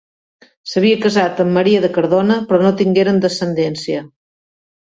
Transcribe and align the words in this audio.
S'havia 0.71 1.01
casat 1.03 1.43
amb 1.43 1.53
Maria 1.59 1.83
de 1.83 1.91
Cardona 1.99 2.39
però 2.53 2.63
no 2.65 2.75
tingueren 2.81 3.23
descendència. 3.27 4.05